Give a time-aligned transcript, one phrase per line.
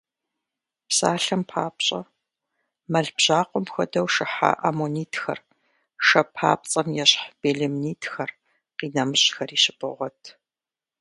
[0.87, 2.01] Псалъэм папщӀэ,
[2.91, 5.39] мэл бжьакъуэм хуэдэу шыхьа аммонитхэр,
[6.07, 8.31] шэ папцӀэм ещхь белемнитхэр,
[8.77, 10.19] къинэмыщӀхэри щыбогъуэт.